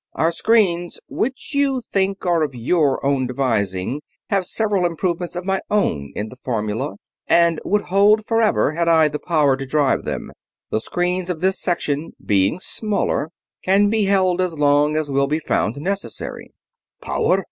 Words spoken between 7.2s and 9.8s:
and would hold forever had I the power to